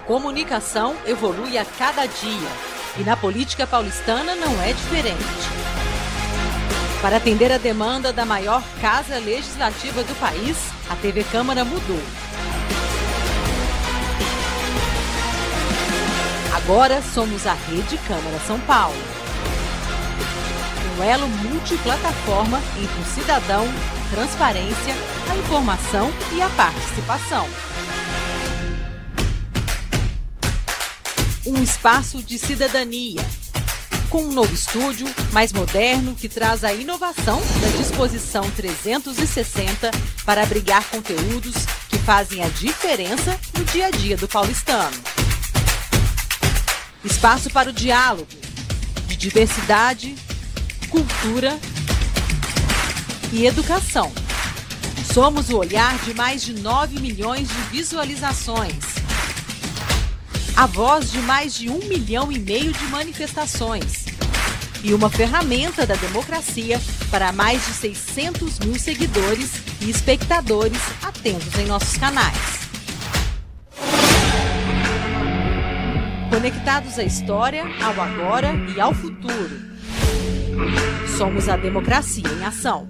comunicação 0.00 0.96
evolui 1.06 1.56
a 1.56 1.64
cada 1.64 2.06
dia 2.06 2.48
e 2.98 3.02
na 3.02 3.16
política 3.16 3.66
paulistana 3.66 4.34
não 4.34 4.60
é 4.62 4.72
diferente. 4.72 5.20
Para 7.00 7.16
atender 7.16 7.50
a 7.50 7.58
demanda 7.58 8.12
da 8.12 8.26
maior 8.26 8.62
casa 8.80 9.18
legislativa 9.18 10.02
do 10.02 10.14
país, 10.20 10.56
a 10.90 10.96
TV 10.96 11.24
Câmara 11.24 11.64
mudou. 11.64 12.00
Agora 16.54 17.00
somos 17.00 17.46
a 17.46 17.54
Rede 17.54 17.96
Câmara 18.06 18.38
São 18.46 18.60
Paulo. 18.60 18.94
Um 20.98 21.02
elo 21.02 21.26
multiplataforma 21.26 22.60
entre 22.76 23.00
o 23.00 23.04
cidadão, 23.06 23.64
a 23.64 24.14
transparência, 24.14 24.94
a 25.30 25.36
informação 25.36 26.10
e 26.34 26.42
a 26.42 26.48
participação. 26.50 27.46
Um 31.46 31.62
espaço 31.62 32.22
de 32.22 32.38
cidadania. 32.38 33.20
Com 34.10 34.24
um 34.24 34.32
novo 34.32 34.52
estúdio, 34.52 35.06
mais 35.32 35.52
moderno, 35.52 36.14
que 36.14 36.28
traz 36.28 36.64
a 36.64 36.74
inovação 36.74 37.40
da 37.62 37.78
disposição 37.78 38.50
360 38.50 39.90
para 40.26 40.42
abrigar 40.42 40.84
conteúdos 40.90 41.54
que 41.88 41.96
fazem 41.98 42.42
a 42.42 42.48
diferença 42.48 43.38
no 43.56 43.64
dia 43.64 43.86
a 43.86 43.90
dia 43.90 44.18
do 44.18 44.28
paulistano. 44.28 44.96
Espaço 47.02 47.48
para 47.48 47.70
o 47.70 47.72
diálogo, 47.72 48.28
de 49.06 49.16
diversidade, 49.16 50.14
cultura 50.90 51.58
e 53.32 53.46
educação. 53.46 54.12
Somos 55.14 55.48
o 55.48 55.56
olhar 55.56 55.98
de 56.00 56.12
mais 56.12 56.42
de 56.42 56.52
9 56.52 57.00
milhões 57.00 57.48
de 57.48 57.60
visualizações. 57.70 59.00
A 60.60 60.66
voz 60.66 61.10
de 61.10 61.18
mais 61.20 61.54
de 61.54 61.70
um 61.70 61.78
milhão 61.88 62.30
e 62.30 62.38
meio 62.38 62.70
de 62.70 62.84
manifestações. 62.88 64.04
E 64.84 64.92
uma 64.92 65.08
ferramenta 65.08 65.86
da 65.86 65.94
democracia 65.94 66.78
para 67.10 67.32
mais 67.32 67.64
de 67.64 67.72
600 67.72 68.58
mil 68.58 68.78
seguidores 68.78 69.52
e 69.80 69.88
espectadores 69.88 70.78
atentos 71.02 71.58
em 71.58 71.64
nossos 71.64 71.96
canais. 71.96 72.36
Conectados 76.28 76.98
à 76.98 77.04
história, 77.04 77.64
ao 77.82 77.98
agora 77.98 78.52
e 78.76 78.78
ao 78.78 78.92
futuro. 78.92 79.62
Somos 81.16 81.48
a 81.48 81.56
democracia 81.56 82.28
em 82.28 82.44
ação. 82.44 82.86